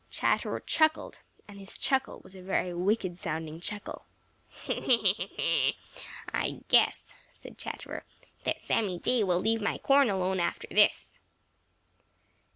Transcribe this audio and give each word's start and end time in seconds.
Chatterer 0.09 0.61
chuckled, 0.61 1.19
and 1.47 1.59
his 1.59 1.77
chuckle 1.77 2.21
was 2.23 2.33
a 2.35 2.41
very 2.41 2.73
wicked 2.73 3.19
sounding 3.19 3.59
chuckle. 3.59 4.07
"I 4.67 6.61
guess," 6.69 7.13
said 7.31 7.59
Chatterer, 7.59 8.05
"that 8.43 8.61
Sammy 8.61 8.97
Jay 8.97 9.23
will 9.23 9.37
leave 9.37 9.61
my 9.61 9.77
corn 9.77 10.09
alone 10.09 10.39
after 10.39 10.67
this." 10.71 11.19